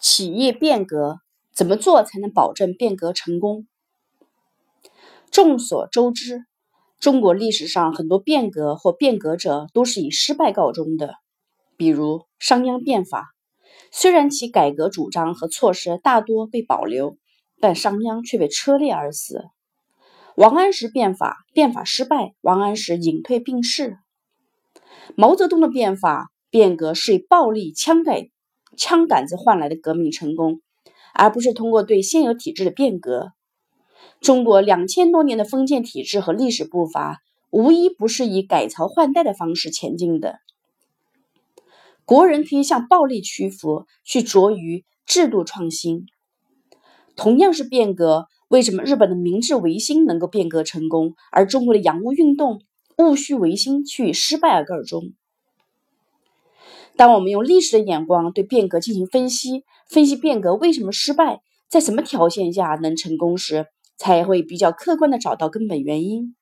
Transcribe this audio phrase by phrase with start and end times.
[0.00, 1.18] 企业变革
[1.52, 3.66] 怎么做才能保证变革成功？
[5.30, 6.44] 众所周知，
[7.00, 11.16] 中国历史上很多变革或变革者都是以失败告终的。
[11.76, 13.34] 比如商鞅变法，
[13.90, 17.18] 虽然其改革主张和措施大多被保留，
[17.60, 19.44] 但商鞅却被车裂而死。
[20.36, 23.98] 王安石变法，变法失败，王安石隐退病逝。
[25.16, 28.30] 毛泽东的变法变革是以暴力枪改。
[28.78, 30.62] 枪杆子换来的革命成功，
[31.12, 33.32] 而不是通过对现有体制的变革。
[34.20, 40.38] 中国两千多年的封建体制和历史步伐，无一不是以改朝换代的方式前进的。
[42.04, 46.06] 国人可以向暴力屈服，去着于制度创新。
[47.16, 52.62] 同样是变革，为什么日本的明治维新能够变革成功，而中国的洋务运动、
[52.96, 55.12] 戊戌维新却以失败而告终？
[56.98, 66.34] 当我们用历史的眼光对变革进行分析，分析变革为什么失败，在什么条件下能成功时，才会比较客观的找到根本原因。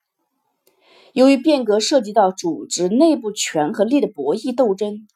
[1.13, 5.07] 由于变革涉及到组织内部权和力的博弈斗争，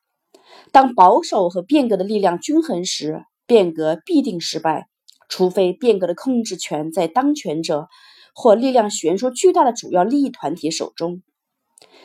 [0.72, 4.90] 当保守和变革的力量均衡时，变革必定失败，
[5.28, 7.88] 除非变革的控制权在当权者
[8.36, 11.24] 或力量悬殊巨大的主要利益团体手中。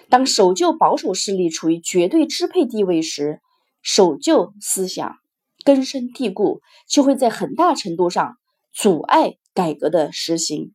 [0.08, 3.40] 当守旧保守势力处于绝对支配地位时，
[3.82, 5.16] 守旧思想
[5.64, 8.36] 根深蒂固，就会在很大程度上
[8.72, 10.72] 阻碍改革的实行。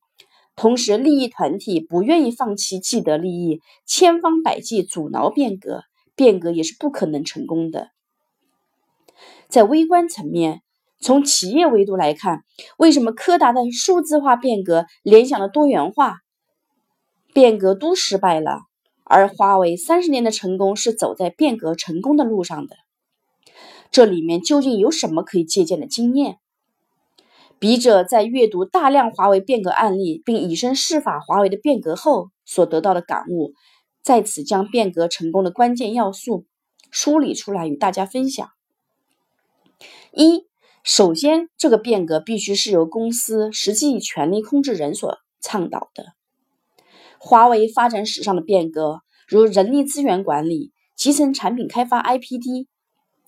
[0.55, 5.83] 同时，利益团体不愿意放弃既得利益，千方百计阻挠变革，
[6.15, 7.89] 变革也是不可能成功的。
[9.47, 10.61] 在微观层面，
[10.99, 12.43] 从企业维度来看，
[12.77, 16.17] 为什么柯达的数字化变革、联想的多元化
[17.33, 18.59] 变革都失败了？
[19.03, 22.75] 而华为三十年的成功是走在变革成功的路上的，
[23.91, 26.37] 这里面究竟有什么可以借鉴的经验？
[27.59, 33.53] 笔者在阅读大量华为变革案例，并以身试法华为的变革后所得到的感悟，
[34.01, 36.45] 在此将变革成功的关键要素
[36.89, 38.49] 梳理出来与大家分享。
[40.11, 40.47] 一，
[40.83, 46.13] 首先，这个变革必须是由公司实际权力控制人所倡导的。
[47.23, 52.65] 华为发展史上的变革，如人力资源管理、集成产品开发 （IPD）、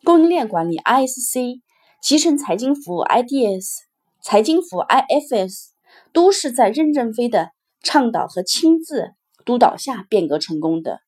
[0.04, 1.62] 供应链管理 （ISC）、
[2.02, 3.82] 集成财经服务 （IDS）、
[4.20, 5.68] 财经服务 （IFS），
[6.12, 7.52] 都是在任正非的
[7.84, 9.12] 倡导和亲自
[9.46, 11.02] 督导下变革成功的。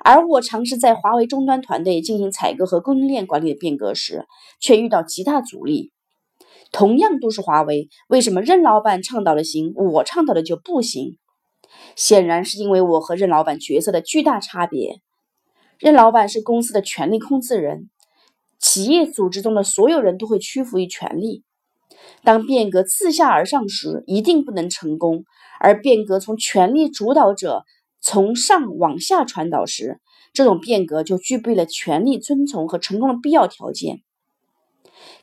[0.00, 4.26] 而我尝试在华为终端团队进行采购和供应链管理的变革时，
[4.60, 5.92] 却遇到极大阻力。
[6.72, 11.16] 同样都是华为，为什么任老板倡导的行，我倡导的就不行？
[11.96, 15.00] 显然是因为我和任老板角色的巨大差别。
[15.78, 17.88] 任老板是公司的权力控制人，
[18.58, 21.42] 企业组织中的所有人都会屈服于权力。
[22.22, 25.24] 当变革自下而上时，一定不能成功；
[25.58, 27.64] 而变革从权力主导者
[28.00, 30.00] 从上往下传导时，
[30.32, 34.02] 这种变革就具备了权力遵从和成功的必要条件。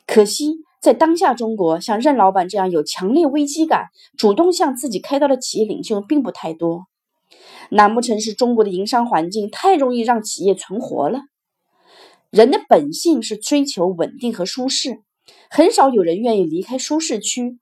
[0.06, 0.67] 可惜。
[0.80, 6.86] 在当下中国，像任老板这样有强烈危机感、主动向自己开刀的企业领袖并不太多。
[7.70, 11.20] 难不成是中国的营商环境太容易让企业存活了？
[12.30, 15.00] 人的本性是追求稳定和舒适，
[15.50, 17.58] 很少有人愿意离开舒适区。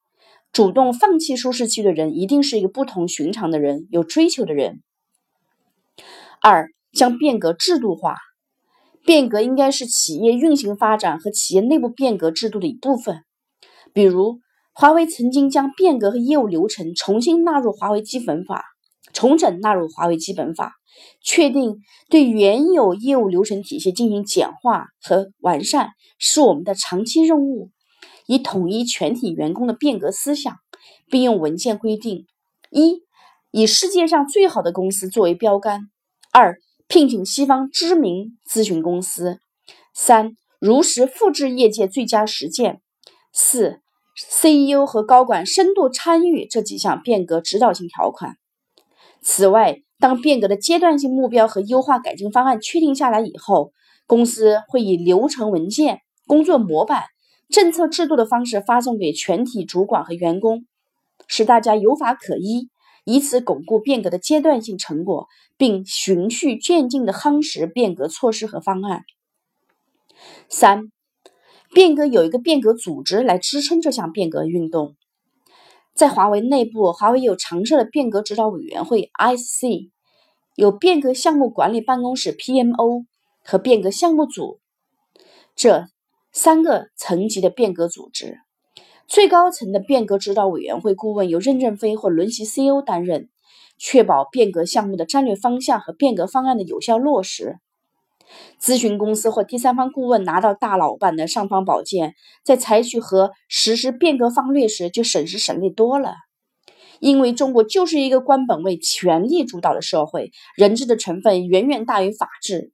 [0.53, 4.83] 主动放弃舒适区的人，一定是一个不同寻常的人，有追求的人。
[6.41, 8.17] 二，将变革制度化。
[9.07, 13.23] 变革应该是企业运行发展和企业内部变革制度的一部分。
[13.95, 14.41] 比如，
[14.75, 18.65] 华为曾经将变革和业务流程重新纳入华为基本法，
[19.13, 20.75] 重整纳入华为基本法，
[21.23, 21.79] 确定
[22.11, 27.71] 对原有业务流程体系进行简化和完善，是我们的长期任务。
[28.27, 30.57] 以统一全体员工的变革思想，
[31.09, 32.27] 并用文件规定：
[32.71, 33.03] 一、
[33.53, 35.83] 以世界上最好的公司作为标杆；
[36.33, 36.59] 二、
[36.89, 39.41] 聘请西方知名咨询公司，
[39.93, 42.81] 三如实复制业界最佳实践，
[43.33, 43.81] 四
[44.17, 48.37] CEO 和高管深度参与这几项变革指导性条款。
[49.21, 53.73] 此外，当变革的阶段性目标和优化改进方案确定下来以后，
[54.07, 57.03] 公司会以流程文件、工作模板、
[57.49, 60.65] 政策制度的方式发送给全体主管和员工，
[61.27, 62.69] 使大家有法可依。
[63.07, 69.05] 以此巩固变革的阶段性成果，并循序渐进的夯实变革措施和方案。
[70.49, 70.91] 三、
[71.73, 74.97] 变革有一个变革组织来支撑这项变革运动。
[75.95, 79.93] 在华为内部，华为有常设的变革指导委员会 （IC），
[80.57, 83.07] 有变革项目管理办公室 （PMO）
[83.45, 84.59] 和变革项目组。
[85.55, 85.87] 这
[86.33, 88.41] 三个层级的变革组织，
[89.09, 93.29] 最高层的变革指导委员会顾问由任正非或轮席 CEO 担任，
[93.79, 97.59] 确保变革项目的战略方向和变革方案的有效落实。
[98.61, 102.15] 咨询公司或第三方顾问拿到大老板的尚方宝剑，
[102.45, 106.15] 在采取和实施变革方略时就省时省力多了。
[106.99, 112.73] 因为中国就是一个官本位、权力主导的社会，人治的成分远远大于法治。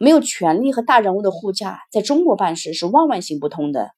[0.00, 3.90] 没有权力和大人物的护驾，在中国办事是万万行不通的。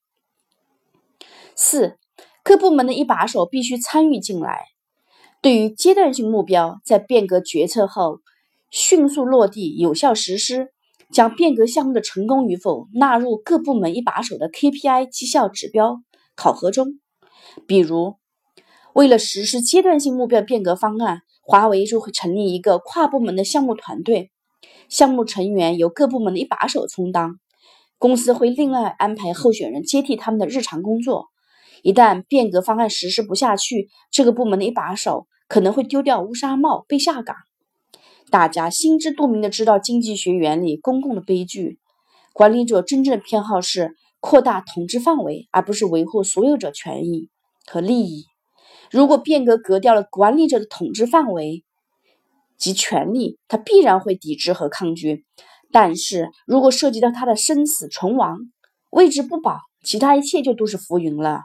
[1.56, 1.96] 四，
[2.44, 4.66] 各部门的一把手必须参与进来。
[5.42, 8.20] 对于阶段性目标，在变革决策后
[8.70, 10.68] 迅速落地、有效实施。
[11.12, 16.02] 将变革项目的成功与否纳入各部门一把手的 KPI 绩效指标
[16.34, 16.98] 考核中。
[17.64, 18.16] 比如，
[18.92, 24.32] 为了实施阶段性目标变革方案，华为就会成立一个跨部门的项目团队，
[24.88, 27.38] 项目成员由各部门的一把手充当。
[27.98, 31.28] 公司会另外安排候选人接替他们的日常工作。
[31.86, 37.36] 一旦变革方案实施不下去，这个部门的一把手可能会丢掉乌纱帽，被下岗。
[38.28, 41.78] 大家心知肚明的知道经济学原理，公共的悲剧。
[42.32, 47.28] 管理者真正的偏好是扩大统治范围，而不是维护所有者权益
[47.64, 48.24] 和利益。
[48.90, 51.62] 如果变革革掉了管理者的统治范围
[52.58, 55.24] 及权利，他必然会抵制和抗拒。
[55.70, 58.40] 但是如果涉及到他的生死存亡，
[58.90, 61.42] 位置不保，其他一切就都是浮云了。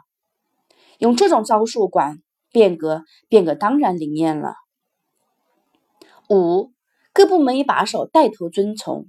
[1.02, 2.18] 用这种招数管
[2.52, 4.54] 变革，变革当然灵验了。
[6.30, 6.70] 五。
[7.12, 9.06] 各部门一把手带头遵从。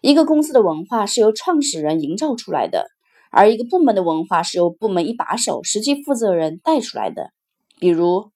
[0.00, 2.86] 一个公司的文化是由创始人营造出来的，
[3.32, 7.30] 而一个部门的文化是由部门一把手、实际负责人带出来的。
[7.80, 8.30] 比如，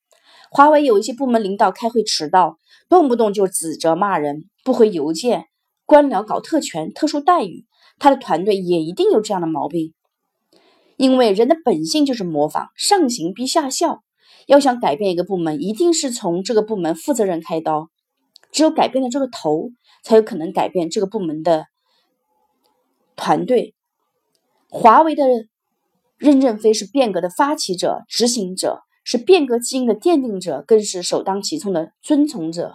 [0.50, 2.58] 华为有一些部门领导开会迟到，
[2.88, 5.46] 动不动就指责骂人、不回邮件，
[5.86, 7.66] 官僚搞特权、特殊待遇，
[8.00, 9.94] 他的团队也一定有这样的毛病。
[10.96, 14.02] 因为人的本性就是模仿，上行必下效。
[14.46, 17.90] 要想改变一个部门，一定是从这个部门负责人开刀。
[18.52, 19.70] 只有改变了这个头，
[20.02, 21.66] 才有可能改变这个部门的
[23.16, 23.74] 团队。
[24.70, 25.24] 华为的
[26.16, 32.72] 任正非是变革的发起者、执行者，是变革基因的奠定者，更是首当其冲的遵从者。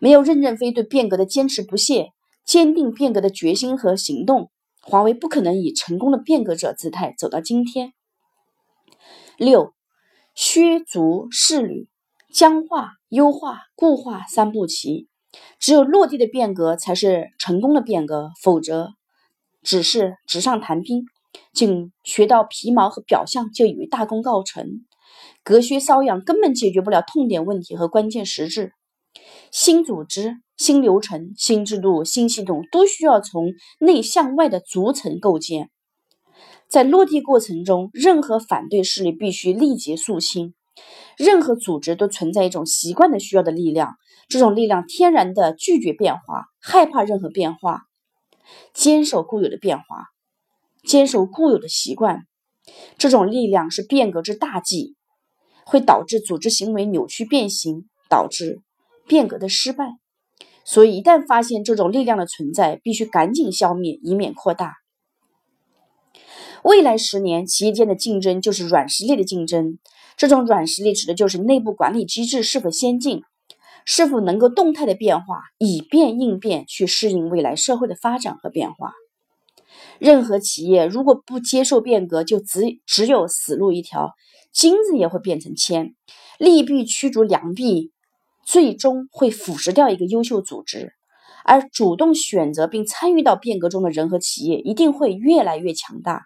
[0.00, 2.08] 没有任正非对变革的坚持不懈、
[2.44, 4.50] 坚定变革的决心和行动，
[4.84, 7.92] 华为不可能以成功的变革者姿态走到今天。
[9.36, 9.74] 六，
[10.34, 11.88] 削足适履。
[12.32, 15.06] 僵化、优化、固化三步棋，
[15.60, 18.88] 只有落地的变革才是成功的变革，否则
[19.62, 21.04] 只是纸上谈兵，
[21.52, 24.66] 仅学到皮毛和表象就以为大功告成，
[25.44, 28.72] 隔靴搔痒根本解决不了痛点问题和关键实质。
[29.52, 35.70] 新组织、新流程、新制度、新系统都需要从内向外的逐层构建，
[36.68, 40.54] 在落地过程中，任何反对势力必须立即肃清。
[41.16, 43.96] 任何组织都存在一种习惯的需要的力量，
[44.28, 47.82] 这种力量天然的拒绝变化，害怕任何变化，
[48.72, 50.06] 坚守固有的变化，
[50.84, 52.26] 坚守固有的习惯。
[52.98, 54.96] 这种力量是变革之大忌，
[55.64, 58.62] 会导致组织行为扭曲变形，导致
[59.06, 59.98] 变革的失败。
[60.64, 64.74] 所以，一旦发现这种力量的存在，必须赶紧消灭，以免扩大。
[66.62, 69.78] 未来十年，企业间的竞争就是软实力的竞争。
[70.16, 73.22] 这种软实力指的就是内部管理机制是否先进，
[73.84, 78.92] 是否能够动态的变化，以变应变，去适应未来社会的发展和变化。
[79.98, 84.12] 任何企业如果不接受变革，就只只有死路一条，
[84.52, 85.94] 金子也会变成铅。
[86.38, 87.92] 利弊驱逐良币，
[88.44, 90.92] 最终会腐蚀掉一个优秀组织。
[91.44, 96.22] 而主动选择并参与到变革中的人和企业，一定会越来越强大。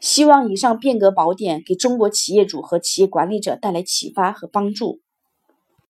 [0.00, 5.00] 希望以上变革宝典给中国企业主和企业管理者带来启发和帮助。